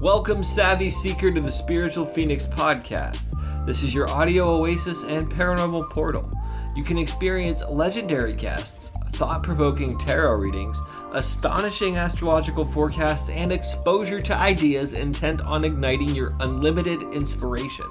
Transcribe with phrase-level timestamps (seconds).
[0.00, 3.26] Welcome, Savvy Seeker, to the Spiritual Phoenix podcast.
[3.64, 6.28] This is your audio oasis and paranormal portal.
[6.74, 10.78] You can experience legendary guests, thought provoking tarot readings,
[11.12, 17.86] astonishing astrological forecasts, and exposure to ideas intent on igniting your unlimited inspiration.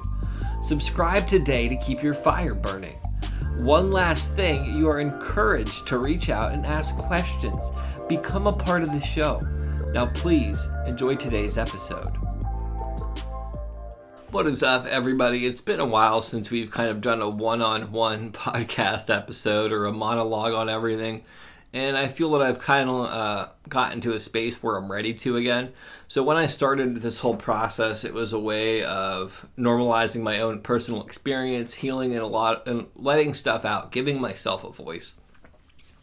[0.61, 2.97] Subscribe today to keep your fire burning.
[3.59, 7.71] One last thing, you are encouraged to reach out and ask questions.
[8.09, 9.41] Become a part of the show.
[9.93, 12.07] Now, please enjoy today's episode.
[14.31, 15.45] What is up, everybody?
[15.45, 19.71] It's been a while since we've kind of done a one on one podcast episode
[19.71, 21.23] or a monologue on everything.
[21.73, 25.13] And I feel that I've kind of uh, gotten to a space where I'm ready
[25.13, 25.73] to again.
[26.07, 30.61] So, when I started this whole process, it was a way of normalizing my own
[30.61, 35.13] personal experience, healing, and a lot, and letting stuff out, giving myself a voice.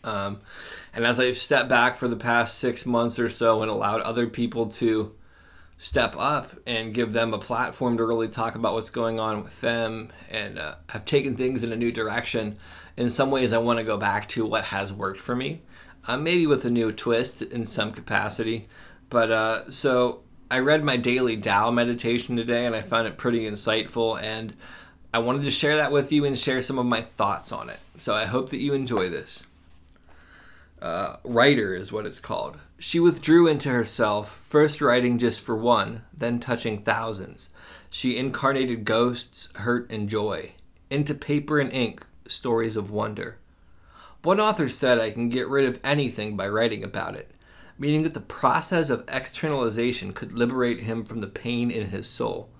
[0.03, 0.41] Um,
[0.95, 4.27] and as I've stepped back for the past six months or so and allowed other
[4.27, 5.15] people to
[5.81, 9.63] step up and give them a platform to really talk about what's going on with
[9.63, 12.59] them and uh, have taken things in a new direction,
[12.99, 15.63] in some ways, I want to go back to what has worked for me,
[16.07, 18.67] uh, maybe with a new twist in some capacity.
[19.09, 23.49] But uh, so I read my daily Tao meditation today and I found it pretty
[23.49, 24.21] insightful.
[24.23, 24.55] And
[25.15, 27.80] I wanted to share that with you and share some of my thoughts on it.
[27.99, 29.43] So I hope that you enjoy this
[30.81, 32.59] uh, writer is what it's called.
[32.79, 37.51] She withdrew into herself, first writing just for one, then touching thousands.
[37.91, 40.53] She incarnated ghosts, hurt, and joy.
[40.89, 43.39] Into paper and ink, stories of wonder.
[44.23, 47.31] One author said I can get rid of anything by writing about it,
[47.79, 52.51] meaning that the process of externalization could liberate him from the pain in his soul.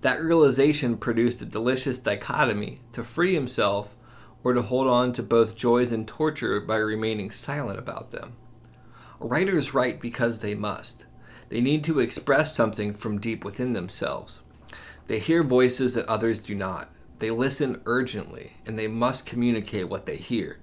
[0.00, 3.94] That realization produced a delicious dichotomy to free himself
[4.44, 8.36] or to hold on to both joys and torture by remaining silent about them.
[9.18, 11.06] Writers write because they must.
[11.48, 14.42] They need to express something from deep within themselves.
[15.06, 16.90] They hear voices that others do not.
[17.20, 20.58] They listen urgently, and they must communicate what they hear.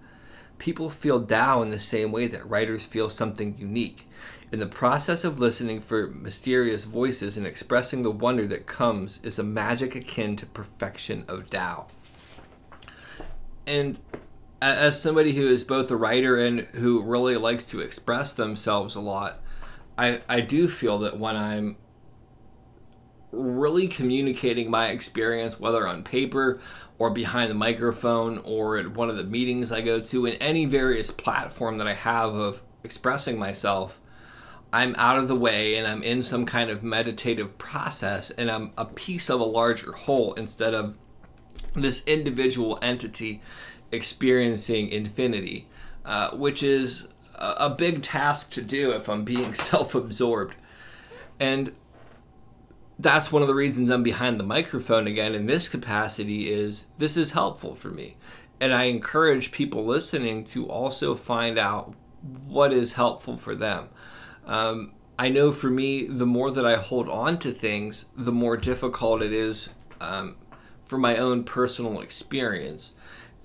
[0.60, 4.08] People feel Tao in the same way that writers feel something unique.
[4.52, 9.40] In the process of listening for mysterious voices and expressing the wonder that comes is
[9.40, 11.88] a magic akin to perfection of Tao
[13.68, 14.00] and
[14.62, 19.02] as somebody who is both a writer and who really likes to express themselves a
[19.02, 19.42] lot,
[19.98, 21.78] I, I do feel that when I'm
[23.32, 26.60] really communicating my experience, whether on paper
[27.00, 30.66] or behind the microphone or at one of the meetings I go to, in any
[30.66, 34.00] various platform that I have of expressing myself,
[34.74, 38.72] I'm out of the way and I'm in some kind of meditative process and I'm
[38.78, 40.98] a piece of a larger whole instead of
[41.74, 43.42] this individual entity
[43.92, 45.68] experiencing infinity,
[46.06, 50.56] uh, which is a, a big task to do if I'm being self absorbed.
[51.40, 51.74] And
[53.00, 57.18] that's one of the reasons I'm behind the microphone again in this capacity is this
[57.18, 58.18] is helpful for me.
[58.60, 61.96] And I encourage people listening to also find out
[62.46, 63.90] what is helpful for them.
[64.46, 68.58] Um, I know for me, the more that I hold on to things, the more
[68.58, 70.36] difficult it is um,
[70.92, 72.92] for my own personal experience.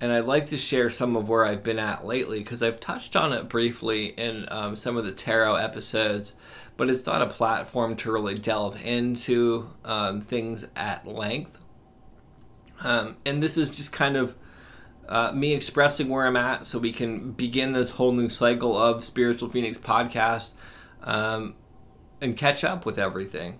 [0.01, 3.15] And I'd like to share some of where I've been at lately because I've touched
[3.15, 6.33] on it briefly in um, some of the tarot episodes,
[6.75, 11.61] but it's not a platform to really delve into um, things at length.
[12.81, 14.35] Um, and this is just kind of
[15.07, 19.05] uh, me expressing where I'm at so we can begin this whole new cycle of
[19.05, 20.51] Spiritual Phoenix podcast
[21.01, 21.55] um,
[22.19, 23.59] and catch up with everything.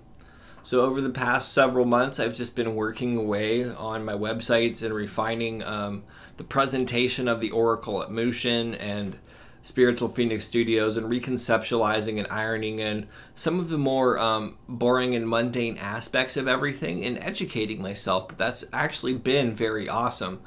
[0.63, 4.93] So over the past several months, I've just been working away on my websites and
[4.93, 6.03] refining um,
[6.35, 9.17] the presentation of the Oracle at Motion and
[9.61, 15.27] Spiritual Phoenix Studios and reconceptualizing and ironing in some of the more um, boring and
[15.27, 18.29] mundane aspects of everything and educating myself.
[18.29, 20.41] But that's actually been very awesome.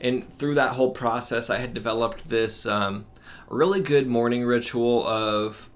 [0.00, 3.04] And through that whole process, I had developed this um,
[3.48, 5.68] really good morning ritual of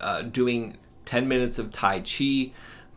[0.00, 2.52] uh, doing 10 minutes of Tai Chi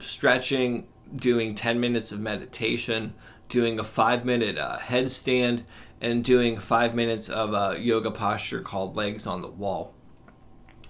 [0.05, 3.13] stretching, doing 10 minutes of meditation,
[3.49, 5.63] doing a five minute uh, headstand,
[6.01, 9.93] and doing five minutes of a yoga posture called legs on the wall.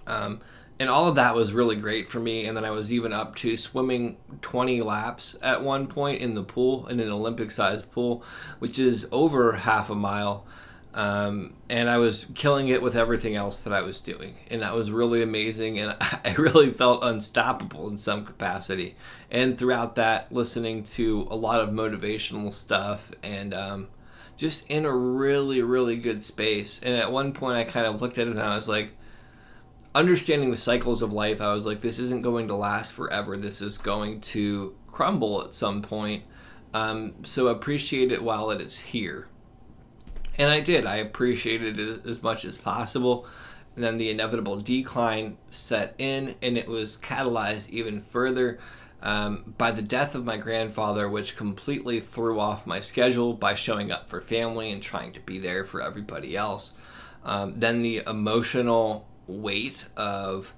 [0.06, 0.40] Um,
[0.78, 2.46] and all of that was really great for me.
[2.46, 6.42] And then I was even up to swimming 20 laps at one point in the
[6.42, 8.22] pool, in an Olympic sized pool,
[8.58, 10.46] which is over half a mile.
[10.96, 14.74] Um, and I was killing it with everything else that I was doing, and that
[14.74, 15.78] was really amazing.
[15.78, 18.96] And I really felt unstoppable in some capacity.
[19.30, 23.88] And throughout that, listening to a lot of motivational stuff, and um,
[24.36, 26.80] just in a really, really good space.
[26.82, 28.92] And at one point, I kind of looked at it and I was like,
[29.94, 33.36] understanding the cycles of life, I was like, this isn't going to last forever.
[33.36, 36.24] This is going to crumble at some point.
[36.74, 39.28] Um, so appreciate it while it is here.
[40.38, 40.84] And I did.
[40.84, 43.26] I appreciated it as much as possible.
[43.74, 48.58] And then the inevitable decline set in, and it was catalyzed even further
[49.02, 53.92] um, by the death of my grandfather, which completely threw off my schedule by showing
[53.92, 56.72] up for family and trying to be there for everybody else.
[57.24, 60.54] Um, then the emotional weight of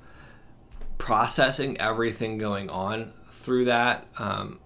[0.98, 4.60] processing everything going on through that, um,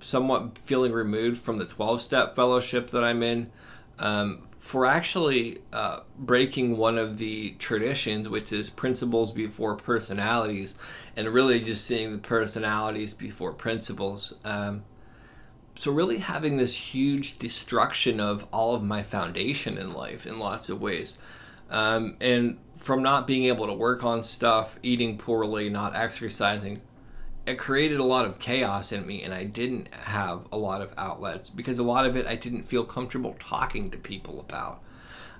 [0.00, 3.50] somewhat feeling removed from the 12 step fellowship that I'm in.
[3.98, 10.74] Um, for actually uh, breaking one of the traditions, which is principles before personalities,
[11.16, 14.34] and really just seeing the personalities before principles.
[14.44, 14.84] Um,
[15.74, 20.68] so, really having this huge destruction of all of my foundation in life in lots
[20.68, 21.16] of ways.
[21.70, 26.82] Um, and from not being able to work on stuff, eating poorly, not exercising,
[27.48, 30.92] it created a lot of chaos in me and I didn't have a lot of
[30.98, 34.82] outlets because a lot of it I didn't feel comfortable talking to people about.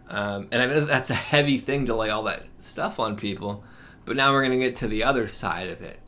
[0.09, 3.63] Um, and I know that's a heavy thing to lay all that stuff on people,
[4.05, 6.01] but now we're going to get to the other side of it.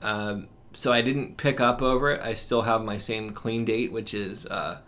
[0.00, 2.22] Um, so I didn't pick up over it.
[2.22, 4.78] I still have my same clean date, which is uh,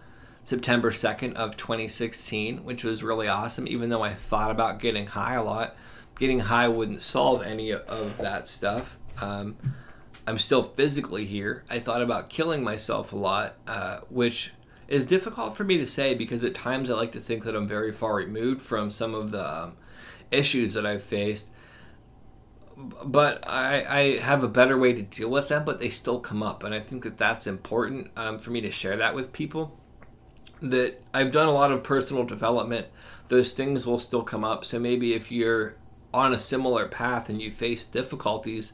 [0.47, 5.35] September 2nd of 2016, which was really awesome, even though I thought about getting high
[5.35, 5.77] a lot.
[6.19, 8.97] Getting high wouldn't solve any of that stuff.
[9.21, 9.57] Um,
[10.27, 11.65] I'm still physically here.
[11.69, 14.53] I thought about killing myself a lot, uh, which
[14.89, 17.69] is difficult for me to say because at times I like to think that I'm
[17.69, 19.77] very far removed from some of the um,
[20.31, 21.49] issues that I've faced.
[22.77, 26.43] But I, I have a better way to deal with them, but they still come
[26.43, 26.65] up.
[26.65, 29.79] And I think that that's important um, for me to share that with people.
[30.61, 32.89] That I've done a lot of personal development,
[33.29, 34.65] those things will still come up.
[34.65, 35.77] So maybe if you're
[36.13, 38.73] on a similar path and you face difficulties,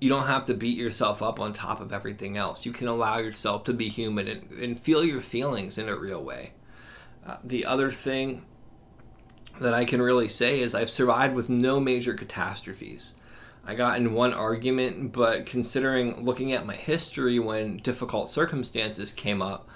[0.00, 2.64] you don't have to beat yourself up on top of everything else.
[2.64, 6.24] You can allow yourself to be human and, and feel your feelings in a real
[6.24, 6.52] way.
[7.26, 8.44] Uh, the other thing
[9.60, 13.12] that I can really say is I've survived with no major catastrophes.
[13.66, 19.42] I got in one argument, but considering looking at my history when difficult circumstances came
[19.42, 19.68] up,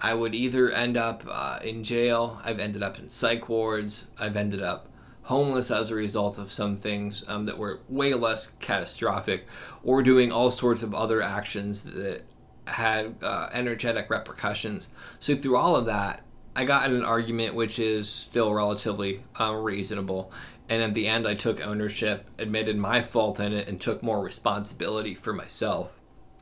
[0.00, 4.36] I would either end up uh, in jail, I've ended up in psych wards, I've
[4.36, 4.88] ended up
[5.22, 9.46] homeless as a result of some things um, that were way less catastrophic,
[9.84, 12.22] or doing all sorts of other actions that
[12.66, 14.88] had uh, energetic repercussions.
[15.20, 16.22] So through all of that,
[16.54, 20.32] I got in an argument which is still relatively uh, reasonable.
[20.68, 24.22] And at the end, I took ownership, admitted my fault in it, and took more
[24.22, 25.98] responsibility for myself.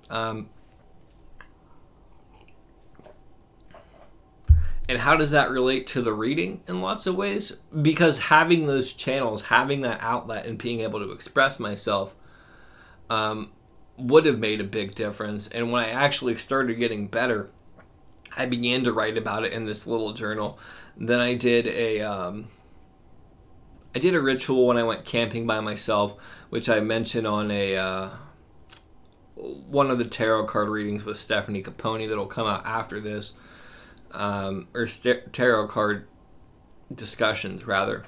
[0.09, 0.49] Um,
[4.91, 7.53] And how does that relate to the reading in lots of ways?
[7.81, 12.13] Because having those channels, having that outlet, and being able to express myself
[13.09, 13.53] um,
[13.97, 15.47] would have made a big difference.
[15.47, 17.51] And when I actually started getting better,
[18.37, 20.59] I began to write about it in this little journal.
[20.97, 22.49] Then I did a um,
[23.95, 26.17] I did a ritual when I went camping by myself,
[26.49, 28.11] which I mentioned on a uh,
[29.37, 33.35] one of the tarot card readings with Stephanie Capone that'll come out after this
[34.13, 36.07] um, or st- tarot card
[36.95, 38.05] discussions rather.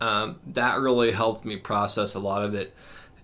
[0.00, 2.74] Um, that really helped me process a lot of it.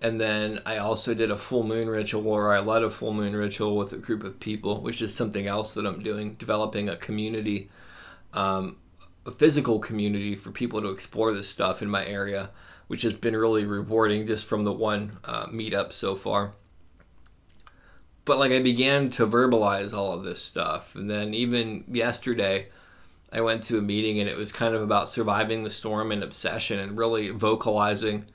[0.01, 3.35] And then I also did a full moon ritual where I led a full moon
[3.35, 6.95] ritual with a group of people, which is something else that I'm doing, developing a
[6.95, 7.69] community,
[8.33, 8.77] um,
[9.25, 12.51] a physical community for people to explore this stuff in my area,
[12.87, 16.53] which has been really rewarding just from the one uh, meetup so far
[18.29, 20.93] but like I began to verbalize all of this stuff.
[20.93, 22.67] And then even yesterday,
[23.33, 26.23] I went to a meeting and it was kind of about surviving the storm and
[26.23, 28.25] obsession and really vocalizing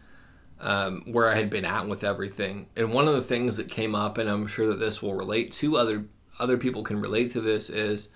[0.58, 2.66] um, where I had been at with everything.
[2.74, 5.52] And one of the things that came up, and I'm sure that this will relate
[5.52, 6.06] to other
[6.40, 8.08] other people can relate to this, is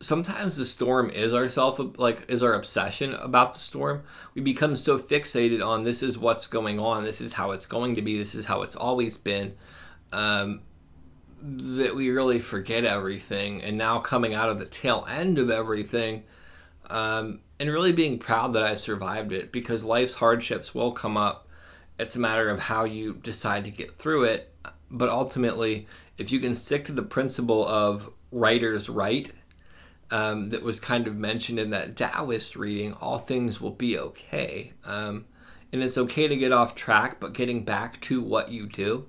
[0.00, 4.02] sometimes the storm is our self like is our obsession about the storm.
[4.34, 7.94] We become so fixated on this is what's going on, this is how it's going
[7.94, 9.56] to be, this is how it's always been.
[10.12, 10.60] Um,
[11.42, 16.24] that we really forget everything and now coming out of the tail end of everything
[16.90, 21.48] um, and really being proud that I survived it because life's hardships will come up.
[21.98, 24.52] It's a matter of how you decide to get through it.
[24.90, 25.86] But ultimately,
[26.18, 29.32] if you can stick to the principle of writer's write,
[30.10, 34.72] um, that was kind of mentioned in that Taoist reading, all things will be okay.
[34.84, 35.26] Um,
[35.72, 39.06] and it's okay to get off track, but getting back to what you do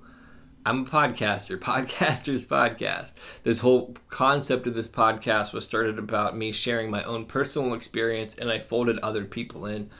[0.64, 3.14] I'm a podcaster, podcasters podcast.
[3.42, 8.36] This whole concept of this podcast was started about me sharing my own personal experience
[8.36, 9.90] and I folded other people in.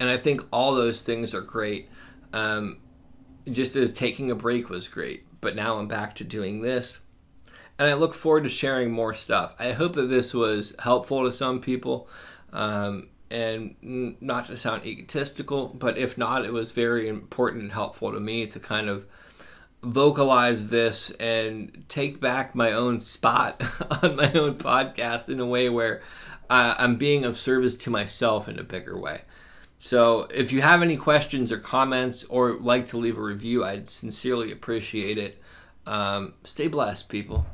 [0.00, 1.88] And I think all those things are great.
[2.32, 2.78] Um,
[3.48, 6.98] just as taking a break was great, but now I'm back to doing this.
[7.78, 9.54] And I look forward to sharing more stuff.
[9.58, 12.08] I hope that this was helpful to some people.
[12.52, 13.76] Um, and
[14.20, 18.46] not to sound egotistical, but if not, it was very important and helpful to me
[18.46, 19.06] to kind of
[19.82, 23.62] vocalize this and take back my own spot
[24.02, 26.02] on my own podcast in a way where
[26.50, 29.22] uh, I'm being of service to myself in a bigger way.
[29.80, 33.88] So, if you have any questions or comments or like to leave a review, I'd
[33.88, 35.40] sincerely appreciate it.
[35.86, 37.46] Um, stay blessed, people.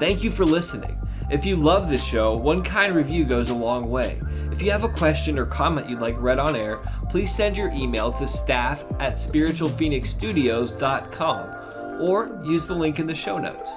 [0.00, 0.96] Thank you for listening.
[1.30, 4.20] If you love this show, one kind review goes a long way.
[4.52, 7.70] If you have a question or comment you'd like read on air, please send your
[7.70, 13.70] email to staff at spiritualphoenixstudios.com or use the link in the show notes.